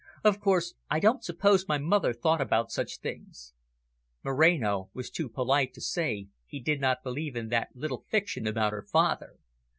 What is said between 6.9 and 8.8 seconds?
believe in that little fiction about